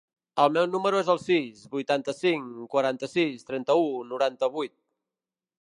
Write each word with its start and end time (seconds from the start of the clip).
El 0.43 0.53
meu 0.53 0.63
número 0.75 1.01
es 1.01 1.11
el 1.13 1.21
sis, 1.23 1.61
vuitanta-cinc, 1.75 2.57
quaranta-sis, 2.73 3.47
trenta-u, 3.51 3.87
noranta-vuit. 4.15 4.79